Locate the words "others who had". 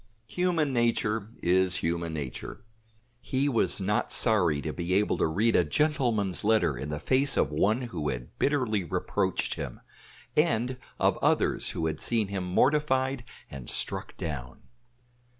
11.19-12.01